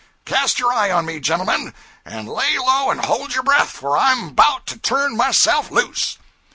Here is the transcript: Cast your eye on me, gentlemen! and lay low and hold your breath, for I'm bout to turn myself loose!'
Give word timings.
Cast 0.25 0.57
your 0.57 0.73
eye 0.73 0.89
on 0.89 1.05
me, 1.05 1.19
gentlemen! 1.19 1.75
and 2.05 2.27
lay 2.27 2.57
low 2.57 2.89
and 2.89 3.05
hold 3.05 3.35
your 3.35 3.43
breath, 3.43 3.69
for 3.69 3.95
I'm 3.95 4.33
bout 4.33 4.65
to 4.65 4.79
turn 4.79 5.15
myself 5.15 5.69
loose!' 5.69 6.17